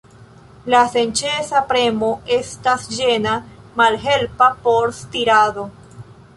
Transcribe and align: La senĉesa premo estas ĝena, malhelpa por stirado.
La 0.73 0.79
senĉesa 0.93 1.61
premo 1.73 2.09
estas 2.39 2.89
ĝena, 2.95 3.37
malhelpa 3.83 4.51
por 4.67 4.99
stirado. 5.05 5.71